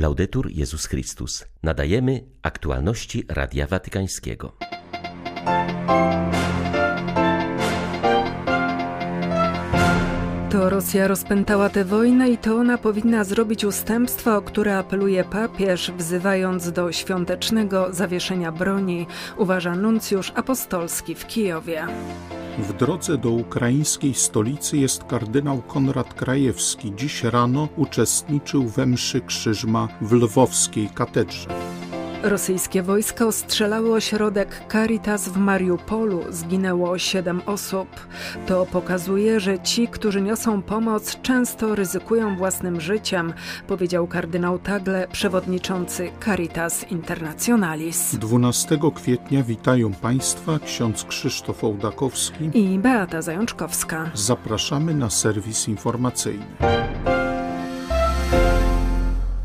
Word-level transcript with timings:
Laudetur 0.00 0.50
Jezus 0.50 0.86
Chrystus. 0.86 1.44
Nadajemy 1.62 2.24
aktualności 2.42 3.24
Radia 3.28 3.66
Watykańskiego. 3.66 4.52
To 10.50 10.70
Rosja 10.70 11.08
rozpętała 11.08 11.68
tę 11.68 11.84
wojnę 11.84 12.30
i 12.30 12.38
to 12.38 12.56
ona 12.56 12.78
powinna 12.78 13.24
zrobić 13.24 13.64
ustępstwa, 13.64 14.36
o 14.36 14.42
które 14.42 14.78
apeluje 14.78 15.24
papież, 15.24 15.92
wzywając 15.98 16.72
do 16.72 16.92
świątecznego 16.92 17.92
zawieszenia 17.92 18.52
broni, 18.52 19.06
uważa 19.36 19.74
nuncjusz 19.74 20.32
apostolski 20.34 21.14
w 21.14 21.26
Kijowie. 21.26 21.86
W 22.60 22.72
drodze 22.72 23.18
do 23.18 23.30
ukraińskiej 23.30 24.14
stolicy 24.14 24.78
jest 24.78 25.04
kardynał 25.04 25.62
Konrad 25.62 26.14
Krajewski. 26.14 26.92
Dziś 26.96 27.24
rano 27.24 27.68
uczestniczył 27.76 28.68
we 28.68 28.86
mszy 28.86 29.20
krzyżma 29.20 29.88
w 30.00 30.12
lwowskiej 30.12 30.88
katedrze. 30.94 31.59
Rosyjskie 32.22 32.82
wojska 32.82 33.26
ostrzelały 33.26 33.92
ośrodek 33.92 34.62
Caritas 34.72 35.28
w 35.28 35.36
Mariupolu. 35.36 36.24
Zginęło 36.30 36.98
siedem 36.98 37.42
osób. 37.46 37.88
To 38.46 38.66
pokazuje, 38.66 39.40
że 39.40 39.58
ci, 39.58 39.88
którzy 39.88 40.22
niosą 40.22 40.62
pomoc, 40.62 41.20
często 41.22 41.74
ryzykują 41.74 42.36
własnym 42.36 42.80
życiem, 42.80 43.32
powiedział 43.66 44.06
kardynał 44.06 44.58
Tagle, 44.58 45.08
przewodniczący 45.12 46.10
Caritas 46.24 46.90
Internationalis. 46.90 48.16
12 48.16 48.78
kwietnia 48.94 49.42
witają 49.42 49.92
Państwa 49.92 50.58
ksiądz 50.58 51.04
Krzysztof 51.04 51.64
Ołdakowski 51.64 52.50
i 52.54 52.78
Beata 52.78 53.22
Zajączkowska. 53.22 54.10
Zapraszamy 54.14 54.94
na 54.94 55.10
serwis 55.10 55.68
informacyjny. 55.68 56.44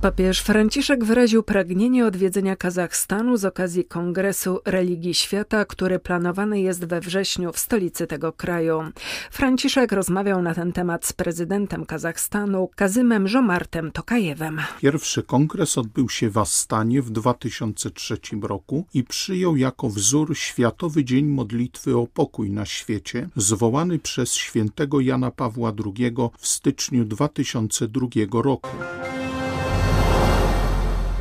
Papież 0.05 0.41
Franciszek 0.41 1.03
wyraził 1.03 1.43
pragnienie 1.43 2.05
odwiedzenia 2.05 2.55
Kazachstanu 2.55 3.37
z 3.37 3.45
okazji 3.45 3.85
Kongresu 3.85 4.59
Religii 4.65 5.13
Świata, 5.13 5.65
który 5.65 5.99
planowany 5.99 6.61
jest 6.61 6.85
we 6.85 7.01
wrześniu 7.01 7.51
w 7.51 7.59
stolicy 7.59 8.07
tego 8.07 8.33
kraju. 8.33 8.83
Franciszek 9.31 9.91
rozmawiał 9.91 10.41
na 10.41 10.53
ten 10.53 10.73
temat 10.73 11.05
z 11.05 11.13
prezydentem 11.13 11.85
Kazachstanu 11.85 12.69
Kazymem 12.75 13.27
Żomartem 13.27 13.91
Tokajewem. 13.91 14.61
Pierwszy 14.81 15.23
kongres 15.23 15.77
odbył 15.77 16.09
się 16.09 16.29
w 16.29 16.37
Astanie 16.37 17.01
w 17.01 17.09
2003 17.09 18.17
roku 18.41 18.85
i 18.93 19.03
przyjął 19.03 19.57
jako 19.57 19.89
wzór 19.89 20.37
Światowy 20.37 21.05
Dzień 21.05 21.25
Modlitwy 21.25 21.97
o 21.97 22.07
Pokój 22.07 22.51
na 22.51 22.65
świecie, 22.65 23.29
zwołany 23.35 23.99
przez 23.99 24.33
świętego 24.33 24.99
Jana 24.99 25.31
Pawła 25.31 25.73
II 25.85 26.15
w 26.37 26.47
styczniu 26.47 27.05
2002 27.05 28.07
roku. 28.31 28.69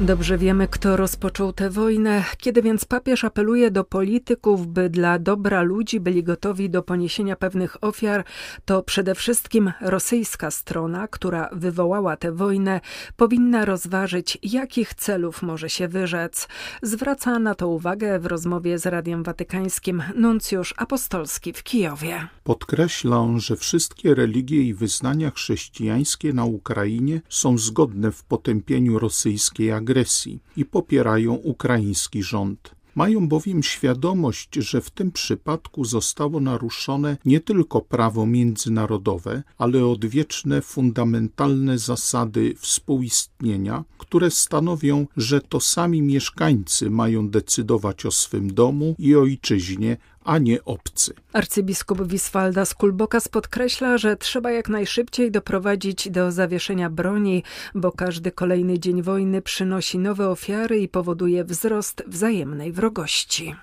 Dobrze 0.00 0.38
wiemy, 0.38 0.68
kto 0.68 0.96
rozpoczął 0.96 1.52
tę 1.52 1.70
wojnę, 1.70 2.24
kiedy 2.38 2.62
więc 2.62 2.84
papież 2.84 3.24
apeluje 3.24 3.70
do 3.70 3.84
polityków, 3.84 4.66
by 4.66 4.90
dla 4.90 5.18
dobra 5.18 5.62
ludzi 5.62 6.00
byli 6.00 6.22
gotowi 6.22 6.70
do 6.70 6.82
poniesienia 6.82 7.36
pewnych 7.36 7.84
ofiar, 7.84 8.24
to 8.64 8.82
przede 8.82 9.14
wszystkim 9.14 9.72
rosyjska 9.80 10.50
strona, 10.50 11.08
która 11.08 11.48
wywołała 11.52 12.16
tę 12.16 12.32
wojnę, 12.32 12.80
powinna 13.16 13.64
rozważyć, 13.64 14.38
jakich 14.42 14.94
celów 14.94 15.42
może 15.42 15.70
się 15.70 15.88
wyrzec. 15.88 16.48
Zwraca 16.82 17.38
na 17.38 17.54
to 17.54 17.68
uwagę 17.68 18.18
w 18.18 18.26
rozmowie 18.26 18.78
z 18.78 18.86
Radiem 18.86 19.22
Watykańskim 19.22 20.02
nuncjusz 20.16 20.74
apostolski 20.76 21.52
w 21.52 21.62
Kijowie. 21.62 22.28
Podkreślam, 22.44 23.40
że 23.40 23.56
wszystkie 23.56 24.14
religie 24.14 24.62
i 24.62 24.74
wyznania 24.74 25.30
chrześcijańskie 25.30 26.32
na 26.32 26.44
Ukrainie 26.44 27.20
są 27.28 27.58
zgodne 27.58 28.12
w 28.12 28.24
potępieniu 28.24 28.98
rosyjskiej 28.98 29.72
agresji 29.72 29.83
agresji 29.84 30.40
i 30.56 30.64
popierają 30.64 31.34
ukraiński 31.34 32.22
rząd. 32.22 32.74
Mają 32.94 33.28
bowiem 33.28 33.62
świadomość, 33.62 34.54
że 34.54 34.80
w 34.80 34.90
tym 34.90 35.12
przypadku 35.12 35.84
zostało 35.84 36.40
naruszone 36.40 37.16
nie 37.24 37.40
tylko 37.40 37.80
prawo 37.80 38.26
międzynarodowe, 38.26 39.42
ale 39.58 39.86
odwieczne 39.86 40.62
fundamentalne 40.62 41.78
zasady 41.78 42.54
współistnienia, 42.58 43.84
które 43.98 44.30
stanowią, 44.30 45.06
że 45.16 45.40
to 45.40 45.60
sami 45.60 46.02
mieszkańcy 46.02 46.90
mają 46.90 47.28
decydować 47.28 48.06
o 48.06 48.10
swym 48.10 48.54
domu 48.54 48.94
i 48.98 49.16
ojczyźnie, 49.16 49.96
a 50.24 50.38
nie 50.38 50.64
obcy. 50.64 51.14
Arcybiskup 51.32 52.02
Wiswalda 52.02 52.62
Kulbokas 52.78 53.28
podkreśla, 53.28 53.98
że 53.98 54.16
trzeba 54.16 54.50
jak 54.50 54.68
najszybciej 54.68 55.30
doprowadzić 55.30 56.10
do 56.10 56.32
zawieszenia 56.32 56.90
broni, 56.90 57.42
bo 57.74 57.92
każdy 57.92 58.32
kolejny 58.32 58.78
dzień 58.78 59.02
wojny 59.02 59.42
przynosi 59.42 59.98
nowe 59.98 60.28
ofiary 60.28 60.78
i 60.78 60.88
powoduje 60.88 61.44
wzrost 61.44 62.04
wzajemnej 62.06 62.72
wrogości. 62.72 63.54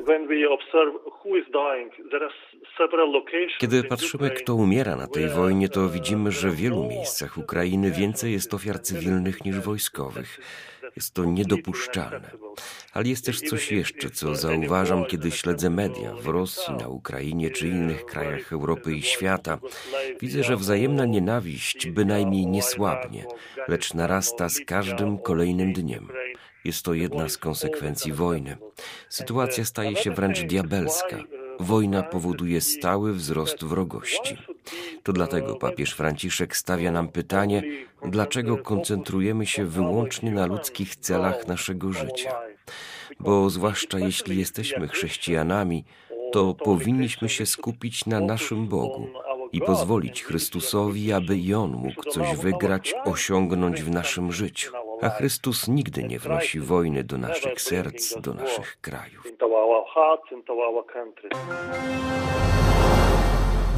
Kiedy 3.57 3.83
patrzymy, 3.83 4.29
kto 4.29 4.55
umiera 4.55 4.95
na 4.95 5.07
tej 5.07 5.29
wojnie, 5.29 5.69
to 5.69 5.89
widzimy, 5.89 6.31
że 6.31 6.49
w 6.49 6.55
wielu 6.55 6.83
miejscach 6.83 7.37
Ukrainy 7.37 7.91
więcej 7.91 8.31
jest 8.31 8.53
ofiar 8.53 8.79
cywilnych 8.79 9.45
niż 9.45 9.59
wojskowych. 9.59 10.39
Jest 10.95 11.13
to 11.13 11.25
niedopuszczalne. 11.25 12.31
Ale 12.93 13.07
jest 13.07 13.25
też 13.25 13.39
coś 13.39 13.71
jeszcze, 13.71 14.09
co 14.09 14.35
zauważam, 14.35 15.05
kiedy 15.05 15.31
śledzę 15.31 15.69
media 15.69 16.13
w 16.13 16.27
Rosji, 16.27 16.73
na 16.73 16.87
Ukrainie 16.87 17.49
czy 17.49 17.67
innych 17.67 18.05
krajach 18.05 18.53
Europy 18.53 18.95
i 18.95 19.01
świata. 19.01 19.59
Widzę, 20.21 20.43
że 20.43 20.57
wzajemna 20.57 21.05
nienawiść 21.05 21.87
bynajmniej 21.89 22.47
nie 22.47 22.63
słabnie, 22.63 23.25
lecz 23.67 23.93
narasta 23.93 24.49
z 24.49 24.59
każdym 24.65 25.17
kolejnym 25.17 25.73
dniem. 25.73 26.07
Jest 26.65 26.85
to 26.85 26.93
jedna 26.93 27.29
z 27.29 27.37
konsekwencji 27.37 28.13
wojny. 28.13 28.57
Sytuacja 29.09 29.65
staje 29.65 29.95
się 29.95 30.11
wręcz 30.11 30.41
diabelska. 30.41 31.17
Wojna 31.59 32.03
powoduje 32.03 32.61
stały 32.61 33.13
wzrost 33.13 33.63
wrogości. 33.63 34.37
To 35.03 35.13
dlatego 35.13 35.55
papież 35.55 35.93
Franciszek 35.93 36.57
stawia 36.57 36.91
nam 36.91 37.07
pytanie, 37.07 37.63
dlaczego 38.05 38.57
koncentrujemy 38.57 39.45
się 39.45 39.65
wyłącznie 39.65 40.31
na 40.31 40.45
ludzkich 40.45 40.95
celach 40.95 41.47
naszego 41.47 41.93
życia. 41.93 42.35
Bo 43.19 43.49
zwłaszcza 43.49 43.99
jeśli 43.99 44.39
jesteśmy 44.39 44.87
chrześcijanami, 44.87 45.83
to 46.31 46.53
powinniśmy 46.53 47.29
się 47.29 47.45
skupić 47.45 48.05
na 48.05 48.19
naszym 48.19 48.67
Bogu 48.67 49.07
i 49.51 49.61
pozwolić 49.61 50.23
Chrystusowi, 50.23 51.13
aby 51.13 51.37
i 51.37 51.53
On 51.53 51.71
mógł 51.71 52.03
coś 52.03 52.35
wygrać, 52.35 52.93
osiągnąć 53.05 53.81
w 53.81 53.91
naszym 53.91 54.31
życiu. 54.31 54.73
A 55.01 55.09
Chrystus 55.09 55.67
nigdy 55.67 56.03
nie 56.03 56.19
wnosi 56.19 56.59
wojny 56.59 57.03
do 57.03 57.17
naszych 57.17 57.61
serc, 57.61 58.21
do 58.21 58.33
naszych 58.33 58.77
krajów. 58.81 59.27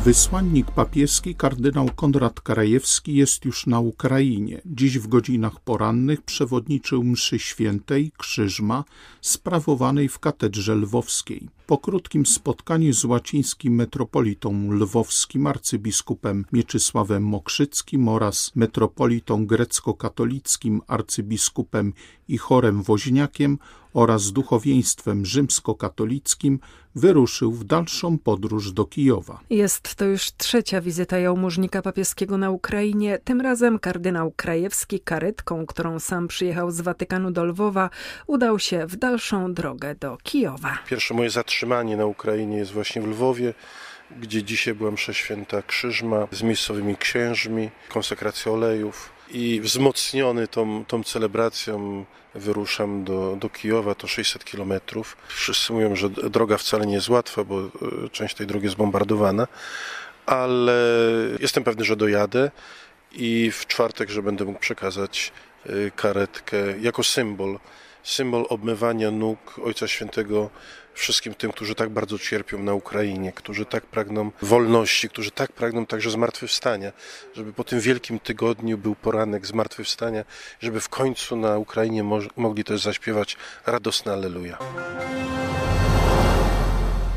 Wysłannik 0.05 0.71
papieski 0.71 1.35
kardynał 1.35 1.89
Konrad 1.95 2.41
Karajewski 2.41 3.15
jest 3.15 3.45
już 3.45 3.67
na 3.67 3.79
Ukrainie. 3.79 4.61
Dziś 4.65 4.99
w 4.99 5.07
godzinach 5.07 5.59
porannych 5.59 6.21
przewodniczył 6.21 7.03
mszy 7.03 7.39
świętej 7.39 8.11
Krzyżma 8.17 8.83
sprawowanej 9.21 10.09
w 10.09 10.19
katedrze 10.19 10.75
lwowskiej. 10.75 11.49
Po 11.66 11.78
krótkim 11.78 12.25
spotkaniu 12.25 12.94
z 12.94 13.06
łacińskim 13.06 13.75
metropolitą 13.75 14.72
lwowskim 14.72 15.47
arcybiskupem 15.47 16.46
Mieczysławem 16.53 17.24
Mokrzyckim 17.24 18.07
oraz 18.07 18.51
metropolitą 18.56 19.46
grecko-katolickim 19.46 20.81
arcybiskupem 20.88 21.94
i 22.28 22.38
chorem 22.38 22.84
woźniakiem 22.84 23.57
oraz 23.94 24.31
duchowieństwem 24.31 25.25
rzymskokatolickim 25.25 26.59
wyruszył 26.96 27.51
w 27.51 27.63
dalszą 27.63 28.18
podróż 28.18 28.72
do 28.72 28.85
Kijowa. 28.85 29.40
Jest 29.50 29.95
to 29.95 30.06
już 30.06 30.31
trzecia 30.31 30.81
wizyta 30.81 31.18
jałmużnika 31.18 31.81
papieskiego 31.81 32.38
na 32.38 32.51
Ukrainie. 32.51 33.19
Tym 33.24 33.41
razem 33.41 33.80
kardynał 33.80 34.31
Krajewski 34.35 35.00
karetką, 35.00 35.66
którą 35.66 36.00
sam 36.00 36.28
przyjechał 36.28 36.72
z 36.72 36.81
Watykanu 36.81 37.31
do 37.31 37.45
Lwowa, 37.45 37.89
udał 38.27 38.59
się 38.59 38.88
w 38.88 38.95
dalszą 38.95 39.54
drogę 39.54 39.95
do 39.95 40.18
Kijowa. 40.24 40.77
Pierwsze 40.88 41.13
moje 41.13 41.30
zatrzymanie 41.30 41.52
na 41.97 42.05
Ukrainie 42.05 42.57
jest 42.57 42.71
właśnie 42.71 43.01
w 43.01 43.07
Lwowie 43.07 43.53
gdzie 44.19 44.44
dzisiaj 44.44 44.73
była 44.73 44.91
msza 44.91 45.13
święta 45.13 45.61
Krzyżma 45.61 46.27
z 46.31 46.41
miejscowymi 46.41 46.97
księżmi, 46.97 47.69
konsekracja 47.89 48.51
olejów 48.51 49.09
i 49.31 49.61
wzmocniony 49.61 50.47
tą, 50.47 50.85
tą 50.85 51.03
celebracją 51.03 52.05
wyruszam 52.35 53.03
do, 53.03 53.38
do 53.39 53.50
Kijowa, 53.50 53.95
to 53.95 54.07
600 54.07 54.45
kilometrów. 54.45 55.17
Wszyscy 55.27 55.73
mówią, 55.73 55.95
że 55.95 56.09
droga 56.09 56.57
wcale 56.57 56.85
nie 56.85 56.94
jest 56.94 57.09
łatwa, 57.09 57.44
bo 57.44 57.61
e, 57.61 57.69
część 58.11 58.35
tej 58.35 58.47
drogi 58.47 58.65
jest 58.65 58.77
bombardowana, 58.77 59.47
ale 60.25 60.81
jestem 61.39 61.63
pewny, 61.63 61.85
że 61.85 61.95
dojadę 61.95 62.51
i 63.11 63.51
w 63.51 63.67
czwartek, 63.67 64.09
że 64.09 64.23
będę 64.23 64.45
mógł 64.45 64.59
przekazać 64.59 65.31
e, 65.65 65.91
karetkę 65.91 66.57
jako 66.79 67.03
symbol 67.03 67.59
symbol 68.03 68.45
obmywania 68.50 69.11
nóg 69.11 69.59
Ojca 69.63 69.88
Świętego 69.88 70.50
wszystkim 70.94 71.33
tym, 71.33 71.51
którzy 71.51 71.75
tak 71.75 71.89
bardzo 71.89 72.19
cierpią 72.19 72.63
na 72.63 72.73
Ukrainie, 72.73 73.31
którzy 73.31 73.65
tak 73.65 73.85
pragną 73.85 74.31
wolności, 74.41 75.09
którzy 75.09 75.31
tak 75.31 75.51
pragną 75.51 75.85
także 75.85 76.11
zmartwychwstania, 76.11 76.91
żeby 77.35 77.53
po 77.53 77.63
tym 77.63 77.79
wielkim 77.79 78.19
tygodniu 78.19 78.77
był 78.77 78.95
poranek 78.95 79.45
zmartwychwstania, 79.45 80.23
żeby 80.59 80.81
w 80.81 80.89
końcu 80.89 81.35
na 81.35 81.57
Ukrainie 81.57 82.03
mo 82.03 82.19
mogli 82.35 82.63
też 82.63 82.81
zaśpiewać 82.81 83.38
radosne 83.65 84.13
Alleluja. 84.13 84.57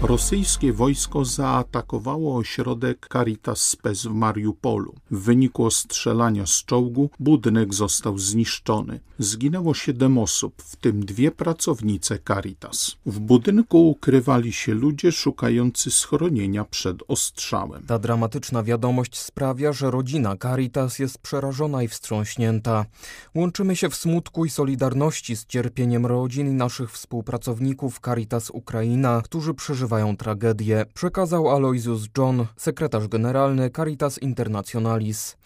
Rosyjskie 0.03 0.73
wojsko 0.73 1.25
zaatakowało 1.25 2.37
ośrodek 2.37 3.09
Caritas 3.13 3.61
Spes 3.61 4.03
w 4.03 4.13
Mariupolu. 4.13 4.95
W 5.11 5.19
wyniku 5.19 5.65
ostrzelania 5.65 6.47
z 6.47 6.65
czołgu 6.65 7.11
budynek 7.21 7.75
został 7.75 8.19
zniszczony. 8.19 9.01
Zginęło 9.19 9.75
siedem 9.75 10.19
osób, 10.19 10.63
w 10.63 10.77
tym 10.77 11.05
dwie 11.05 11.31
pracownice 11.31 12.19
Caritas. 12.29 12.97
W 13.07 13.19
budynku 13.19 13.91
ukrywali 13.91 14.53
się 14.53 14.75
ludzie 14.75 15.13
szukający 15.13 15.91
schronienia 15.91 16.65
przed 16.65 16.97
ostrzałem. 17.09 17.83
Ta 17.87 17.99
dramatyczna 17.99 18.63
wiadomość 18.63 19.19
sprawia, 19.19 19.73
że 19.73 19.91
rodzina 19.91 20.37
Caritas 20.37 20.99
jest 20.99 21.19
przerażona 21.19 21.83
i 21.83 21.89
wstrząśnięta. 21.89 22.87
Łączymy 23.35 23.77
się 23.77 23.91
w 23.91 23.97
smutku 23.97 24.45
i 24.45 24.51
solidarności 24.51 25.37
z 25.37 25.47
cierpieniem 25.47 26.07
rodzin 26.07 26.49
i 26.49 26.55
naszych 26.55 26.93
współpracowników 26.93 28.01
Caritas 28.05 28.51
Ukraina, 28.51 29.23
którzy 29.25 29.55
przeżywają 29.55 29.86
przeżywają 29.87 30.17
tragedię, 30.17 30.87
przekazał 30.95 31.51
Aloysius 31.51 32.09
John, 32.19 32.47
sekretarz 32.57 33.09
generalny 33.09 33.71
Caritas 33.71 34.19
Internationalis. 34.19 35.37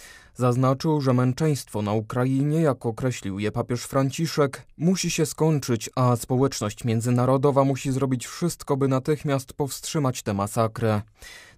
Zaznaczył, 0.41 1.01
że 1.01 1.15
męczeństwo 1.15 1.83
na 1.83 1.93
Ukrainie, 1.93 2.61
jak 2.61 2.87
określił 2.87 3.39
je 3.39 3.53
papież 3.53 3.83
Franciszek, 3.83 4.67
musi 4.79 5.11
się 5.11 5.27
skończyć, 5.27 5.91
a 5.97 6.17
społeczność 6.17 6.85
międzynarodowa 6.85 7.65
musi 7.65 7.93
zrobić 7.93 8.27
wszystko, 8.27 8.77
by 8.77 8.89
natychmiast 8.89 9.53
powstrzymać 9.53 10.23
tę 10.23 10.35
masakrę. 10.35 11.03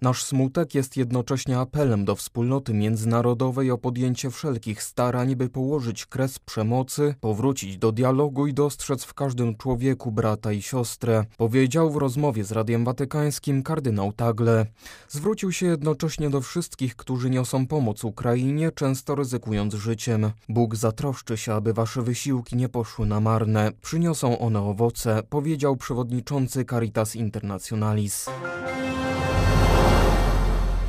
Nasz 0.00 0.24
smutek 0.24 0.74
jest 0.74 0.96
jednocześnie 0.96 1.58
apelem 1.58 2.04
do 2.04 2.16
wspólnoty 2.16 2.74
międzynarodowej 2.74 3.70
o 3.70 3.78
podjęcie 3.78 4.30
wszelkich 4.30 4.82
starań, 4.82 5.36
by 5.36 5.48
położyć 5.48 6.06
kres 6.06 6.38
przemocy, 6.38 7.14
powrócić 7.20 7.78
do 7.78 7.92
dialogu 7.92 8.46
i 8.46 8.54
dostrzec 8.54 9.04
w 9.04 9.14
każdym 9.14 9.56
człowieku 9.56 10.12
brata 10.12 10.52
i 10.52 10.62
siostrę, 10.62 11.24
powiedział 11.36 11.90
w 11.90 11.96
rozmowie 11.96 12.44
z 12.44 12.52
Radiem 12.52 12.84
Watykańskim 12.84 13.62
kardynał 13.62 14.12
Tagle. 14.12 14.66
Zwrócił 15.08 15.52
się 15.52 15.66
jednocześnie 15.66 16.30
do 16.30 16.40
wszystkich, 16.40 16.96
którzy 16.96 17.30
niosą 17.30 17.66
pomoc 17.66 18.04
Ukrainie, 18.04 18.71
często 18.72 19.14
ryzykując 19.14 19.74
życiem. 19.74 20.30
Bóg 20.48 20.76
zatroszczy 20.76 21.36
się, 21.36 21.54
aby 21.54 21.72
wasze 21.72 22.02
wysiłki 22.02 22.56
nie 22.56 22.68
poszły 22.68 23.06
na 23.06 23.20
marne. 23.20 23.72
Przyniosą 23.82 24.38
one 24.38 24.60
owoce, 24.60 25.22
powiedział 25.28 25.76
przewodniczący 25.76 26.64
Caritas 26.64 27.16
Internationalis. 27.16 28.26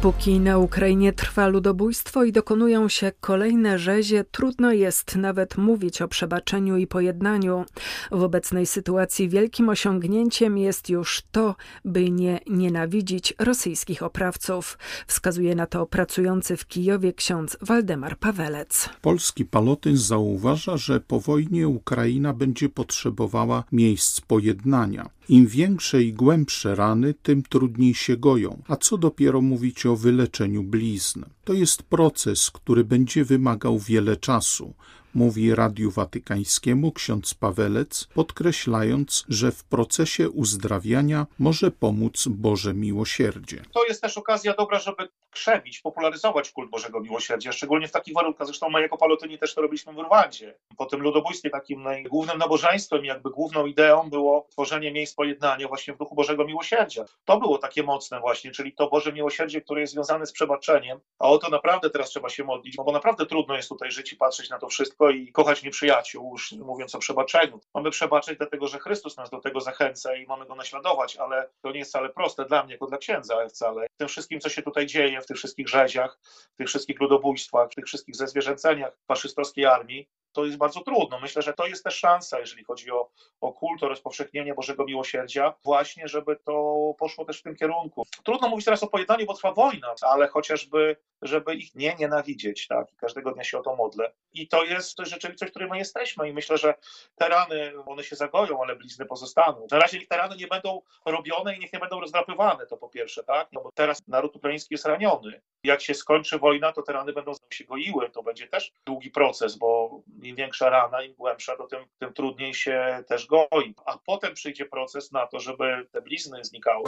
Póki 0.04 0.40
na 0.40 0.58
Ukrainie 0.58 1.14
trwa 1.14 1.48
ludobójstwo 1.48 2.24
i 2.24 2.32
dokonują 2.32 2.90
się 2.90 3.12
kolejne 3.22 3.80
rzezie, 3.80 4.24
trudno 4.32 4.72
jest 4.72 5.16
nawet 5.16 5.58
mówić 5.58 6.02
o 6.02 6.08
przebaczeniu 6.08 6.78
i 6.78 6.88
pojednaniu. 6.88 7.66
W 8.12 8.24
obecnej 8.24 8.66
sytuacji 8.66 9.30
wielkim 9.30 9.70
osiągnięciem 9.70 10.58
jest 10.58 10.90
już 10.90 11.22
to, 11.32 11.56
by 11.86 12.12
nie 12.12 12.40
nienawidzić 12.50 13.34
rosyjskich 13.40 14.04
oprawców, 14.04 14.78
wskazuje 15.08 15.56
na 15.56 15.66
to 15.66 15.86
pracujący 15.86 16.58
w 16.58 16.68
Kijowie 16.68 17.14
ksiądz 17.14 17.58
Waldemar 17.62 18.18
Pawelec. 18.18 18.90
Polski 19.02 19.46
palotyn 19.46 19.98
zauważa, 19.98 20.78
że 20.78 21.00
po 21.00 21.20
wojnie 21.20 21.68
Ukraina 21.68 22.34
będzie 22.34 22.70
potrzebowała 22.70 23.64
miejsc 23.72 24.22
pojednania. 24.22 25.10
Im 25.30 25.48
większe 25.48 26.04
i 26.04 26.14
głębsze 26.14 26.76
rany, 26.76 27.14
tym 27.14 27.44
trudniej 27.44 27.94
się 27.94 28.18
goją, 28.18 28.62
a 28.68 28.76
co 28.76 28.98
dopiero 28.98 29.42
mówić 29.42 29.86
o 29.86 29.96
wyleczeniu 29.96 30.64
blizn. 30.64 31.24
To 31.44 31.54
jest 31.54 31.84
proces, 31.84 32.52
który 32.52 32.84
będzie 32.84 33.26
wymagał 33.26 33.80
wiele 33.80 34.18
czasu, 34.18 34.74
mówi 35.14 35.56
Radiu 35.56 35.92
Watykańskiemu 35.92 36.92
ksiądz 36.92 37.34
Pawelec, 37.34 38.08
podkreślając, 38.16 39.26
że 39.30 39.52
w 39.52 39.64
procesie 39.64 40.30
uzdrawiania 40.30 41.28
może 41.40 41.72
pomóc 41.72 42.28
Boże 42.28 42.74
miłosierdzie. 42.74 43.62
To 43.74 43.86
jest 43.86 44.02
też 44.02 44.18
okazja 44.18 44.54
dobra, 44.54 44.80
żeby 44.80 45.08
krzewić, 45.34 45.80
popularyzować 45.80 46.52
kult 46.52 46.70
Bożego 46.70 47.00
Miłosierdzia, 47.00 47.52
szczególnie 47.52 47.88
w 47.88 47.92
takich 47.92 48.14
warunkach. 48.14 48.48
Zresztą 48.48 48.70
my 48.70 48.82
jako 48.82 48.98
Palotyni 48.98 49.40
też 49.40 49.56
to 49.56 49.62
robiliśmy 49.62 49.94
w 49.94 49.98
Rwandzie. 49.98 50.56
Po 50.78 50.86
tym 50.86 51.02
ludobójstwie 51.02 51.50
takim 51.50 51.86
głównym 52.10 52.38
nabożeństwem, 52.38 53.06
jakby 53.06 53.30
główną 53.30 53.66
ideą 53.66 54.10
było 54.10 54.48
tworzenie 54.50 54.92
miejsc 54.92 55.16
pojednania 55.16 55.68
właśnie 55.68 55.94
w 55.94 55.98
duchu 55.98 56.16
Bożego 56.16 56.46
Miłosierdzia. 56.46 57.06
To 57.26 57.40
było 57.40 57.58
takie 57.58 57.84
mocne 57.84 58.20
właśnie, 58.20 58.52
czyli 58.52 58.74
to 58.74 58.90
Boże 58.90 59.14
Miłosierdzie, 59.14 59.62
które 59.62 59.82
jest 59.82 59.94
związane 59.94 60.26
z 60.26 60.32
przebaczeniem, 60.32 61.00
a 61.20 61.28
o 61.30 61.38
to 61.38 61.50
naprawdę 61.50 61.90
teraz 61.90 62.10
trzeba 62.10 62.30
się 62.30 62.44
modlić, 62.44 62.76
bo 62.76 62.92
naprawdę 62.92 63.26
trudno 63.26 63.56
jest 63.56 63.70
tutaj 63.70 63.92
żyć 63.92 64.14
i 64.14 64.16
patrzeć 64.16 64.50
na 64.50 64.60
to 64.60 64.68
wszystko 64.68 65.03
i 65.10 65.32
kochać 65.32 65.64
nieprzyjaciół, 65.64 66.32
już 66.32 66.52
mówiąc 66.52 66.96
o 66.96 67.00
przebaczeniu. 67.00 67.60
Mamy 67.74 67.92
przebaczyć 67.92 68.38
dlatego, 68.38 68.68
że 68.68 68.80
Chrystus 68.80 69.18
nas 69.18 69.30
do 69.30 69.40
tego 69.40 69.62
zachęca 69.62 70.16
i 70.16 70.26
mamy 70.26 70.46
go 70.46 70.56
naśladować, 70.56 71.18
ale 71.18 71.50
to 71.62 71.72
nie 71.72 71.80
jest 71.80 71.92
wcale 71.92 72.10
proste 72.10 72.46
dla 72.46 72.64
mnie, 72.64 72.74
jako 72.74 72.88
dla 72.88 72.98
księdza 72.98 73.50
wcale. 73.50 73.88
W 73.96 73.98
tym 73.98 74.08
wszystkim, 74.08 74.40
co 74.40 74.50
się 74.50 74.62
tutaj 74.62 74.86
dzieje, 74.86 75.22
w 75.22 75.26
tych 75.26 75.38
wszystkich 75.38 75.70
rzeziach, 75.70 76.20
w 76.54 76.56
tych 76.58 76.68
wszystkich 76.68 77.00
ludobójstwach, 77.00 77.72
w 77.72 77.76
tych 77.76 77.86
wszystkich 77.86 78.16
zezwierzęceniach 78.16 78.98
faszystowskiej 79.08 79.66
armii, 79.66 80.10
to 80.34 80.46
jest 80.46 80.58
bardzo 80.58 80.82
trudno. 80.82 81.20
Myślę, 81.20 81.42
że 81.42 81.54
to 81.54 81.68
jest 81.68 81.84
też 81.84 81.96
szansa, 81.96 82.40
jeżeli 82.40 82.64
chodzi 82.64 82.92
o, 82.92 83.10
o 83.42 83.54
kult, 83.54 83.84
o 83.84 83.90
rozpowszechnienie 83.90 84.54
Bożego 84.54 84.86
Miłosierdzia, 84.86 85.54
właśnie, 85.64 86.08
żeby 86.08 86.36
to 86.36 86.94
poszło 87.00 87.26
też 87.26 87.40
w 87.40 87.44
tym 87.44 87.56
kierunku. 87.56 88.06
Trudno 88.24 88.50
mówić 88.50 88.66
teraz 88.66 88.84
o 88.84 88.88
pojednaniu, 88.88 89.26
bo 89.26 89.34
trwa 89.34 89.52
wojna, 89.52 89.94
ale 90.02 90.28
chociażby, 90.28 90.98
żeby 91.22 91.56
ich 91.56 91.76
nie 91.76 91.96
nienawidzieć, 91.96 92.68
tak? 92.68 92.94
I 92.94 92.96
każdego 92.96 93.32
dnia 93.32 93.44
się 93.44 93.60
o 93.60 93.62
to 93.62 93.76
modlę. 93.76 94.14
I 94.34 94.48
to 94.48 94.64
jest 94.64 95.00
rzeczywistość, 95.00 95.50
w 95.50 95.54
której 95.54 95.70
my 95.70 95.78
jesteśmy 95.78 96.30
i 96.30 96.34
myślę, 96.34 96.58
że 96.58 96.74
te 97.16 97.30
rany, 97.30 97.74
one 97.86 98.04
się 98.04 98.16
zagoją, 98.16 98.62
ale 98.64 98.76
blizny 98.76 99.06
pozostaną. 99.06 99.68
Na 99.72 99.80
razie 99.80 100.08
te 100.08 100.18
rany 100.18 100.36
nie 100.36 100.48
będą 100.48 100.82
robione 101.06 101.56
i 101.56 101.60
niech 101.60 101.74
nie 101.74 101.80
będą 101.80 102.00
rozdrapywane, 102.00 102.66
to 102.66 102.78
po 102.78 102.90
pierwsze, 102.90 103.24
tak? 103.24 103.48
No 103.52 103.62
bo 103.62 103.72
teraz 103.72 104.02
naród 104.08 104.36
ukraiński 104.36 104.74
jest 104.74 104.86
raniony. 104.86 105.42
Jak 105.64 105.82
się 105.82 105.94
skończy 105.94 106.40
wojna, 106.40 106.72
to 106.72 106.82
te 106.82 106.94
rany 106.94 107.14
będą 107.14 107.32
się 107.50 107.64
goiły, 107.64 108.10
to 108.10 108.24
będzie 108.24 108.48
też 108.48 108.72
długi 108.86 109.12
proces, 109.12 109.56
bo 109.56 110.02
im 110.26 110.36
większa 110.36 110.70
rana, 110.70 111.04
im 111.04 111.14
głębsza, 111.14 111.56
to 111.56 111.68
tym, 111.68 111.86
tym 112.00 112.14
trudniej 112.14 112.54
się 112.54 113.04
też 113.08 113.28
goi. 113.28 113.76
A 113.86 113.98
potem 114.06 114.34
przyjdzie 114.34 114.66
proces 114.66 115.12
na 115.12 115.28
to, 115.28 115.40
żeby 115.40 115.88
te 115.92 116.02
blizny 116.02 116.44
znikały. 116.44 116.84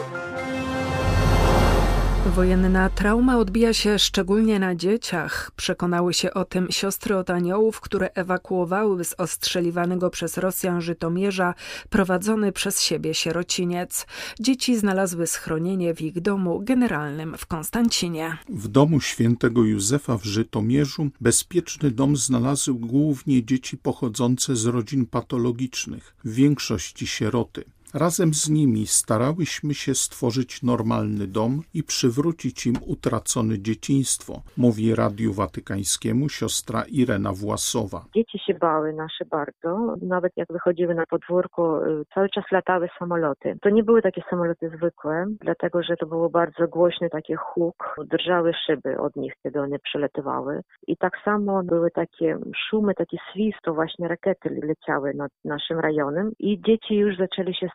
Wojenna 2.25 2.89
trauma 2.89 3.38
odbija 3.38 3.74
się 3.74 4.00
szczególnie 4.00 4.60
na 4.60 4.75
dzieciach. 4.75 5.51
Przekonały 5.56 6.13
się 6.13 6.33
o 6.33 6.45
tym 6.45 6.68
siostry 6.69 7.18
od 7.18 7.30
aniołów, 7.30 7.81
które 7.81 8.10
ewakuowały 8.13 9.04
z 9.04 9.13
ostrzeliwanego 9.18 10.10
przez 10.10 10.38
Rosjan 10.38 10.81
Żytomierza 10.81 11.54
prowadzony 11.89 12.51
przez 12.51 12.82
siebie 12.82 13.13
sierociniec. 13.13 14.08
Dzieci 14.39 14.77
znalazły 14.77 15.27
schronienie 15.27 15.94
w 15.94 16.01
ich 16.01 16.22
domu 16.22 16.62
generalnym 16.63 17.36
w 17.38 17.46
Konstancinie. 17.46 18.38
W 18.50 18.67
domu 18.67 19.01
świętego 19.01 19.63
Józefa 19.63 20.17
w 20.17 20.24
Żytomierzu 20.24 21.10
bezpieczny 21.22 21.91
dom 21.91 22.17
znalazły 22.17 22.74
głównie 22.74 23.46
dzieci 23.46 23.77
pochodzące 23.77 24.55
z 24.55 24.65
rodzin 24.65 25.05
patologicznych, 25.05 26.15
w 26.24 26.34
większości 26.34 27.08
sieroty. 27.08 27.75
Razem 28.04 28.34
z 28.34 28.50
nimi 28.50 28.88
starałyśmy 28.88 29.74
się 29.74 29.96
stworzyć 29.96 30.64
normalny 30.64 31.28
dom 31.28 31.62
i 31.74 31.84
przywrócić 31.84 32.68
im 32.68 32.75
utracone 32.88 33.60
dzieciństwo, 33.60 34.34
mówi 34.58 34.96
Radiu 34.96 35.34
Watykańskiemu 35.34 36.30
siostra 36.30 36.84
Irena 36.92 37.32
Własowa. 37.34 38.06
Dzieci 38.16 38.40
się 38.40 38.54
bały 38.54 38.94
nasze 38.94 39.25
bardzo. 39.25 39.96
Nawet 40.02 40.32
jak 40.36 40.48
wychodziły 40.52 40.96
na 40.96 41.06
podwórko, 41.06 41.88
y, 41.88 42.06
cały 42.14 42.30
czas 42.30 42.44
latały 42.52 42.90
samoloty. 43.00 43.58
To 43.62 43.70
nie 43.70 43.84
były 43.84 44.02
takie 44.02 44.22
samoloty 44.30 44.72
zwykłe, 44.78 45.25
dlatego 45.42 45.84
że 45.84 45.98
to 45.98 46.06
było 46.06 46.30
bardzo 46.30 46.68
głośny 46.68 47.10
taki 47.10 47.36
huk. 47.36 47.96
Drżały 48.12 48.52
szyby 48.66 48.98
od 48.98 49.16
nich, 49.16 49.34
kiedy 49.44 49.60
one 49.60 49.80
przelatywały. 49.80 50.62
I 50.88 50.98
tak 50.98 51.14
samo 51.25 51.64
były 51.64 51.92
takie 51.92 52.38
szumy, 52.70 52.94
taki 52.94 53.18
swist, 53.32 53.66
właśnie 53.68 54.08
rakiety 54.08 54.62
leciały 54.64 55.14
nad 55.14 55.32
naszym 55.46 55.80
rejonem 55.80 56.32
i 56.40 56.62
dzieci 56.62 56.96
już 56.96 57.18
zaczęli 57.18 57.56
się 57.56 57.68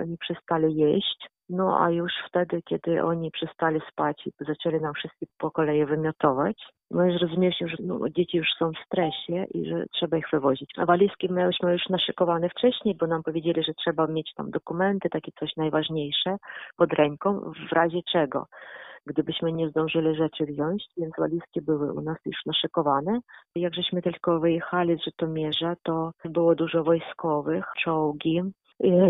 oni 0.00 0.18
przestali 0.18 0.76
jeść. 0.76 1.28
No 1.48 1.80
a 1.80 1.90
już 1.90 2.12
wtedy, 2.28 2.62
kiedy 2.62 3.02
oni 3.02 3.30
przestali 3.30 3.80
spać 3.92 4.26
i 4.26 4.30
zaczęli 4.40 4.80
nam 4.80 4.94
wszystkich 4.94 5.28
po 5.38 5.50
kolei 5.50 5.86
wymiotować, 5.86 6.56
my 6.90 7.12
już 7.12 7.20
zrozumieliśmy, 7.20 7.68
że 7.68 7.76
no, 7.80 8.08
dzieci 8.08 8.36
już 8.36 8.48
są 8.58 8.72
w 8.72 8.86
stresie 8.86 9.44
i 9.54 9.68
że 9.68 9.84
trzeba 9.92 10.16
ich 10.16 10.26
wywozić. 10.32 10.70
A 10.76 10.86
walizki 10.86 11.32
mieliśmy 11.32 11.72
już 11.72 11.88
naszykowane 11.88 12.48
wcześniej, 12.48 12.94
bo 12.94 13.06
nam 13.06 13.22
powiedzieli, 13.22 13.64
że 13.64 13.74
trzeba 13.74 14.06
mieć 14.06 14.34
tam 14.34 14.50
dokumenty, 14.50 15.08
takie 15.08 15.32
coś 15.40 15.56
najważniejsze 15.56 16.36
pod 16.76 16.92
ręką, 16.92 17.52
w 17.70 17.72
razie 17.72 18.02
czego. 18.12 18.46
gdybyśmy 19.08 19.52
nie 19.52 19.68
zdążyli 19.68 20.16
rzeczy 20.16 20.46
wziąć, 20.46 20.86
więc 20.96 21.12
walizki 21.18 21.60
były 21.60 21.92
u 21.92 22.00
nas 22.00 22.18
już 22.24 22.36
naszykowane. 22.46 23.20
Jak 23.56 23.74
żeśmy 23.74 24.02
tylko 24.02 24.40
wyjechali 24.40 24.98
z 24.98 25.04
Żytomierza, 25.04 25.74
to 25.82 26.10
było 26.24 26.54
dużo 26.54 26.84
wojskowych, 26.84 27.64
czołgi, 27.82 28.42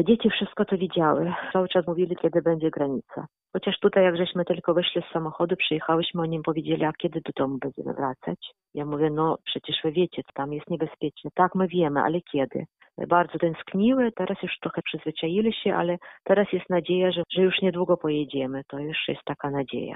dzieci 0.08 0.30
wszystko 0.30 0.64
to 0.64 0.78
widziały. 0.78 1.34
Cały 1.52 1.68
czas 1.68 1.86
mówili, 1.86 2.16
kiedy 2.16 2.42
będzie 2.42 2.70
granica. 2.70 3.26
Chociaż 3.52 3.78
tutaj, 3.80 4.04
jak 4.04 4.16
żeśmy 4.16 4.44
tylko 4.44 4.74
wyszli 4.74 5.02
z 5.02 5.12
samochodu, 5.12 5.56
przyjechałyśmy, 5.56 6.22
oni 6.22 6.42
powiedzieli, 6.42 6.84
a 6.84 6.92
kiedy 6.92 7.20
do 7.20 7.32
domu 7.36 7.58
będziemy 7.58 7.94
wracać? 7.94 8.38
Ja 8.74 8.84
mówię, 8.84 9.10
no 9.10 9.38
przecież 9.44 9.76
wy 9.84 9.92
wiecie, 9.92 10.22
tam 10.34 10.52
jest 10.52 10.70
niebezpiecznie. 10.70 11.30
Tak, 11.34 11.54
my 11.54 11.68
wiemy, 11.68 12.00
ale 12.00 12.20
kiedy? 12.32 12.64
Bardzo 13.08 13.38
tęskniły, 13.38 14.12
teraz 14.12 14.42
już 14.42 14.58
trochę 14.60 14.82
przyzwyczaili 14.82 15.52
się, 15.52 15.74
ale 15.74 15.96
teraz 16.24 16.52
jest 16.52 16.70
nadzieja, 16.70 17.12
że, 17.12 17.22
że 17.30 17.42
już 17.42 17.62
niedługo 17.62 17.96
pojedziemy. 17.96 18.62
To 18.68 18.78
już 18.78 18.98
jest 19.08 19.24
taka 19.24 19.50
nadzieja. 19.50 19.94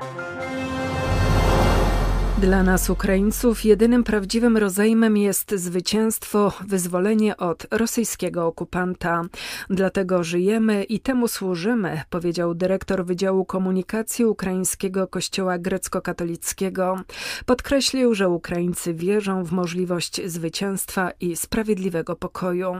Dla 2.40 2.62
nas, 2.62 2.90
Ukraińców, 2.90 3.64
jedynym 3.64 4.04
prawdziwym 4.04 4.56
rozejmem 4.56 5.16
jest 5.16 5.54
zwycięstwo, 5.54 6.52
wyzwolenie 6.66 7.36
od 7.36 7.66
rosyjskiego 7.70 8.46
okupanta. 8.46 9.22
Dlatego 9.70 10.24
żyjemy 10.24 10.84
i 10.84 11.00
temu 11.00 11.28
służymy, 11.28 12.00
powiedział 12.10 12.54
dyrektor 12.54 13.04
Wydziału 13.04 13.44
Komunikacji 13.44 14.24
Ukraińskiego 14.24 15.06
Kościoła 15.06 15.58
Grecko-Katolickiego. 15.58 17.00
Podkreślił, 17.46 18.14
że 18.14 18.28
Ukraińcy 18.28 18.94
wierzą 18.94 19.44
w 19.44 19.52
możliwość 19.52 20.20
zwycięstwa 20.26 21.10
i 21.20 21.36
sprawiedliwego 21.36 22.16
pokoju. 22.16 22.76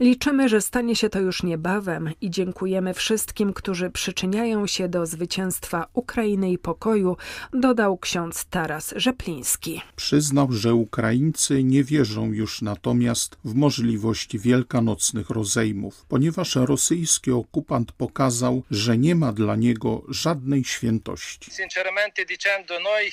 Liczymy, 0.00 0.48
że 0.48 0.60
stanie 0.60 0.96
się 0.96 1.08
to 1.08 1.20
już 1.20 1.42
niebawem 1.42 2.10
i 2.20 2.30
dziękujemy 2.30 2.94
wszystkim, 2.94 3.52
którzy 3.52 3.90
przyczyniają 3.90 4.66
się 4.66 4.88
do 4.88 5.06
zwycięstwa 5.06 5.86
Ukrainy 5.92 6.50
i 6.50 6.58
pokoju, 6.58 7.16
dodał 7.52 7.98
ksiądz 7.98 8.44
Taras 8.44 8.94
Rzepliński. 9.00 9.80
Przyznał, 9.96 10.52
że 10.52 10.74
Ukraińcy 10.74 11.64
nie 11.64 11.84
wierzą 11.84 12.32
już 12.32 12.62
natomiast 12.62 13.36
w 13.44 13.54
możliwość 13.54 14.38
wielkanocnych 14.38 15.30
rozejmów, 15.30 16.04
ponieważ 16.08 16.56
rosyjski 16.56 17.32
okupant 17.32 17.92
pokazał, 17.92 18.62
że 18.70 18.98
nie 18.98 19.14
ma 19.14 19.32
dla 19.32 19.56
niego 19.56 20.02
żadnej 20.08 20.64
świętości. 20.64 21.50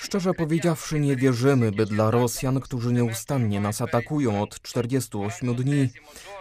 Szczerze 0.02 0.34
powiedziawszy, 0.34 1.00
nie 1.00 1.16
wierzymy, 1.16 1.72
by 1.72 1.86
dla 1.86 2.12
Rosjan, 2.12 2.60
którzy 2.60 2.94
nieustannie 2.94 3.62
nas 3.62 3.82
atakują 3.82 4.42
od 4.42 4.62
48 4.62 5.56
dni, 5.56 5.90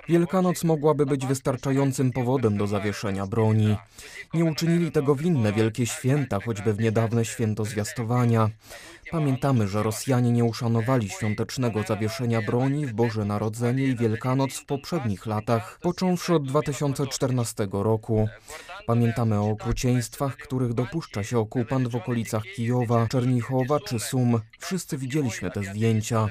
Wielkanoc 0.08 0.64
mogłaby 0.64 1.06
być 1.06 1.26
wystarczającym 1.26 2.12
powodem 2.12 2.56
do 2.56 2.66
zawieszenia 2.66 3.26
broni. 3.26 3.76
Nie 4.34 4.44
uczynili 4.44 4.92
tego 4.92 5.14
w 5.14 5.22
inne 5.22 5.52
wielkie 5.52 5.86
święta, 5.86 6.38
choćby 6.44 6.72
w 6.72 6.80
niedawne 6.80 7.24
święto 7.24 7.64
zwiastowania. 7.64 8.50
Pamiętamy, 9.10 9.68
że 9.68 9.82
Rosjanie 9.82 10.32
nie 10.32 10.44
uszanowali 10.44 11.08
świątecznego 11.08 11.82
zawieszenia 11.82 12.42
broni 12.42 12.86
w 12.86 12.92
Boże 12.92 13.24
Narodzenie 13.24 13.84
i 13.84 13.96
Wielkanoc 13.96 14.54
w 14.54 14.64
poprzednich 14.64 15.26
latach, 15.26 15.78
począwszy 15.82 16.34
od 16.34 16.46
2014 16.46 17.68
roku. 17.72 18.28
Pamiętamy 18.86 19.40
o 19.40 19.50
okrucieństwach, 19.50 20.36
których 20.36 20.74
dopuszcza 20.74 21.22
się 21.24 21.38
okupant 21.38 21.88
w 21.88 21.96
okolicach 21.96 22.42
Kijowa, 22.42 23.06
Czernichowa 23.06 23.80
czy 23.80 23.98
Sum. 23.98 24.40
Wszyscy 24.58 24.98
widzieliśmy 24.98 25.50
te 25.50 25.62
zdjęcia. 25.62 26.28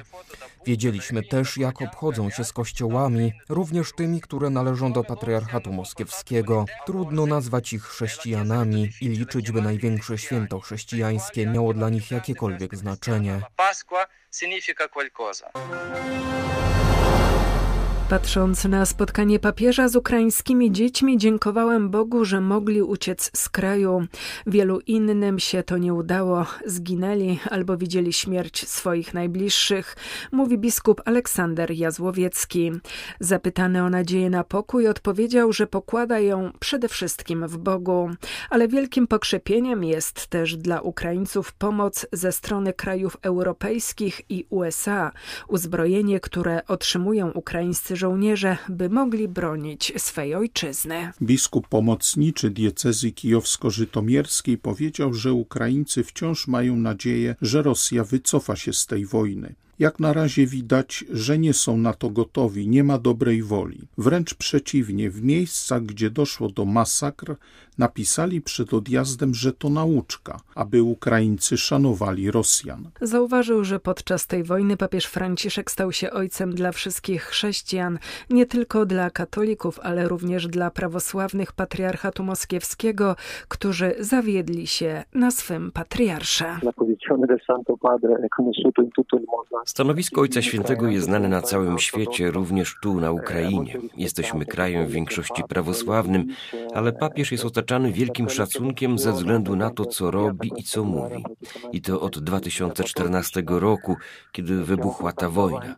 Wiedzieliśmy 0.66 1.22
też, 1.22 1.56
jak 1.56 1.82
obchodzą 1.82 2.30
się 2.30 2.44
z 2.44 2.52
kościołami, 2.52 3.32
również 3.48 3.92
tymi, 3.92 4.20
które 4.20 4.50
należą 4.50 4.92
do 4.92 5.04
patriarchatu 5.04 5.72
moskiewskiego. 5.72 6.64
Trudno 6.86 7.26
nazwać 7.26 7.72
ich 7.72 7.82
chrześcijanami 7.82 8.90
i 9.00 9.08
liczyć, 9.08 9.52
by 9.52 9.62
największe 9.62 10.18
święto 10.18 10.60
chrześcijańskie 10.60 11.46
miało 11.46 11.74
dla 11.74 11.90
nich 11.90 12.10
jakiekolwiek 12.10 12.76
znaczenie. 12.76 13.40
Pasqua 13.56 14.06
significa 14.30 14.88
qualcosa. 14.88 15.50
Patrząc 18.10 18.64
na 18.64 18.86
spotkanie 18.86 19.38
papieża 19.38 19.88
z 19.88 19.96
ukraińskimi 19.96 20.72
dziećmi, 20.72 21.18
dziękowałem 21.18 21.90
Bogu, 21.90 22.24
że 22.24 22.40
mogli 22.40 22.82
uciec 22.82 23.30
z 23.34 23.48
kraju. 23.48 24.06
Wielu 24.46 24.80
innym 24.80 25.38
się 25.38 25.62
to 25.62 25.78
nie 25.78 25.94
udało. 25.94 26.46
Zginęli 26.66 27.38
albo 27.50 27.76
widzieli 27.76 28.12
śmierć 28.12 28.68
swoich 28.68 29.14
najbliższych, 29.14 29.96
mówi 30.32 30.58
biskup 30.58 31.02
Aleksander 31.04 31.70
Jazłowiecki. 31.70 32.72
Zapytany 33.20 33.82
o 33.82 33.90
nadzieję 33.90 34.30
na 34.30 34.44
pokój, 34.44 34.88
odpowiedział, 34.88 35.52
że 35.52 35.66
pokłada 35.66 36.20
ją 36.20 36.52
przede 36.60 36.88
wszystkim 36.88 37.48
w 37.48 37.58
Bogu. 37.58 38.10
Ale 38.50 38.68
wielkim 38.68 39.06
pokrzepieniem 39.06 39.84
jest 39.84 40.26
też 40.26 40.56
dla 40.56 40.80
Ukraińców 40.80 41.52
pomoc 41.52 42.06
ze 42.12 42.32
strony 42.32 42.72
krajów 42.72 43.16
europejskich 43.22 44.20
i 44.28 44.46
USA, 44.50 45.12
uzbrojenie, 45.48 46.20
które 46.20 46.66
otrzymują 46.66 47.30
ukraińscy 47.30 47.95
żołnierze, 47.96 48.56
by 48.68 48.88
mogli 48.88 49.28
bronić 49.28 49.92
swej 49.96 50.34
ojczyzny. 50.34 51.12
Biskup 51.22 51.68
pomocniczy 51.68 52.50
diecezji 52.50 53.12
kijowsko-żytomierskiej 53.12 54.58
powiedział, 54.58 55.14
że 55.14 55.32
Ukraińcy 55.32 56.04
wciąż 56.04 56.46
mają 56.46 56.76
nadzieję, 56.76 57.36
że 57.42 57.62
Rosja 57.62 58.04
wycofa 58.04 58.56
się 58.56 58.72
z 58.72 58.86
tej 58.86 59.06
wojny. 59.06 59.54
Jak 59.78 60.00
na 60.00 60.12
razie 60.12 60.46
widać, 60.46 61.04
że 61.10 61.38
nie 61.38 61.54
są 61.54 61.76
na 61.76 61.92
to 61.92 62.10
gotowi, 62.10 62.68
nie 62.68 62.84
ma 62.84 62.98
dobrej 62.98 63.42
woli. 63.42 63.88
Wręcz 63.98 64.34
przeciwnie, 64.34 65.10
w 65.10 65.22
miejscach, 65.22 65.82
gdzie 65.82 66.10
doszło 66.10 66.48
do 66.48 66.64
masakr, 66.64 67.36
napisali 67.78 68.40
przed 68.40 68.74
odjazdem, 68.74 69.34
że 69.34 69.52
to 69.52 69.68
nauczka, 69.68 70.40
aby 70.54 70.82
Ukraińcy 70.82 71.56
szanowali 71.56 72.30
Rosjan. 72.30 72.90
Zauważył, 73.00 73.64
że 73.64 73.80
podczas 73.80 74.26
tej 74.26 74.44
wojny 74.44 74.76
papież 74.76 75.06
Franciszek 75.06 75.70
stał 75.70 75.92
się 75.92 76.10
ojcem 76.10 76.54
dla 76.54 76.72
wszystkich 76.72 77.22
chrześcijan, 77.22 77.98
nie 78.30 78.46
tylko 78.46 78.86
dla 78.86 79.10
katolików, 79.10 79.80
ale 79.82 80.08
również 80.08 80.48
dla 80.48 80.70
prawosławnych 80.70 81.52
patriarchatu 81.52 82.24
moskiewskiego, 82.24 83.16
którzy 83.48 83.94
zawiedli 84.00 84.66
się 84.66 85.04
na 85.14 85.30
swym 85.30 85.72
patriarsze. 85.72 86.58
Stanowisko 89.66 90.20
Ojca 90.20 90.42
Świętego 90.42 90.88
jest 90.88 91.06
znane 91.06 91.28
na 91.28 91.42
całym 91.42 91.78
świecie, 91.78 92.30
również 92.30 92.74
tu 92.82 93.00
na 93.00 93.10
Ukrainie. 93.10 93.78
Jesteśmy 93.96 94.46
krajem 94.46 94.86
w 94.86 94.90
większości 94.90 95.42
prawosławnym, 95.48 96.26
ale 96.74 96.92
papież 96.92 97.32
jest 97.32 97.44
otaczany 97.44 97.92
wielkim 97.92 98.30
szacunkiem 98.30 98.98
ze 98.98 99.12
względu 99.12 99.56
na 99.56 99.70
to, 99.70 99.86
co 99.86 100.10
robi 100.10 100.52
i 100.56 100.62
co 100.62 100.84
mówi. 100.84 101.24
I 101.72 101.80
to 101.80 102.00
od 102.00 102.18
2014 102.18 103.42
roku, 103.46 103.96
kiedy 104.32 104.64
wybuchła 104.64 105.12
ta 105.12 105.30
wojna. 105.30 105.76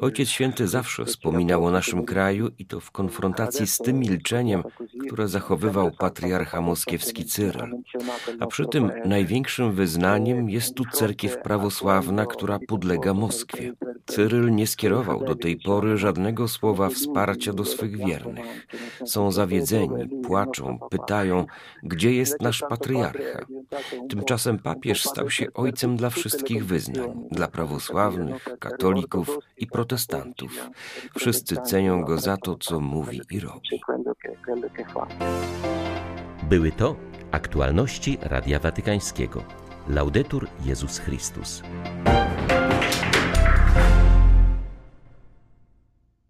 Ojciec 0.00 0.28
Święty 0.28 0.68
zawsze 0.68 1.04
wspominał 1.04 1.64
o 1.64 1.70
naszym 1.70 2.04
kraju 2.04 2.48
i 2.58 2.66
to 2.66 2.80
w 2.80 2.90
konfrontacji 2.90 3.66
z 3.66 3.78
tym 3.78 3.98
milczeniem, 3.98 4.62
które 5.06 5.28
zachowywał 5.28 5.90
patriarcha 5.90 6.60
moskiewski 6.60 7.24
Cyryl. 7.24 7.70
A 8.40 8.46
przy 8.46 8.66
tym 8.66 8.90
największym 9.04 9.72
wyznaniem 9.72 10.50
jest 10.50 10.74
tu 10.74 10.84
cerkiew 10.92 11.38
prawosławna, 11.42 12.26
która 12.26 12.58
podlega 12.68 13.14
Moskwie. 13.28 13.72
Cyryl 14.06 14.54
nie 14.54 14.66
skierował 14.66 15.24
do 15.24 15.34
tej 15.34 15.56
pory 15.56 15.96
żadnego 15.96 16.48
słowa 16.48 16.88
wsparcia 16.88 17.52
do 17.52 17.64
swych 17.64 17.96
wiernych. 17.96 18.66
Są 19.04 19.32
zawiedzeni, 19.32 20.08
płaczą, 20.26 20.78
pytają, 20.90 21.46
gdzie 21.82 22.12
jest 22.12 22.40
nasz 22.40 22.64
patriarcha. 22.68 23.46
Tymczasem 24.08 24.58
papież 24.58 25.04
stał 25.04 25.30
się 25.30 25.46
ojcem 25.54 25.96
dla 25.96 26.10
wszystkich 26.10 26.66
wyznań, 26.66 27.28
dla 27.30 27.48
prawosławnych, 27.48 28.48
katolików 28.58 29.38
i 29.56 29.66
protestantów. 29.66 30.70
Wszyscy 31.18 31.56
cenią 31.56 32.04
go 32.04 32.18
za 32.18 32.36
to, 32.36 32.56
co 32.56 32.80
mówi 32.80 33.20
i 33.30 33.40
robi. 33.40 33.80
Były 36.42 36.72
to 36.72 36.96
aktualności 37.30 38.18
Radia 38.22 38.58
Watykańskiego. 38.58 39.42
Laudetur 39.88 40.48
Jezus 40.64 40.98
Chrystus. 40.98 41.62